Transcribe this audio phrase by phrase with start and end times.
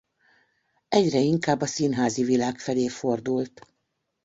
[0.89, 3.61] Egyre inkább a színházi világ felé fordult.